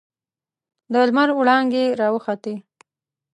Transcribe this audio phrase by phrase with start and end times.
[0.91, 2.55] د لمر وړانګې راوخوتې.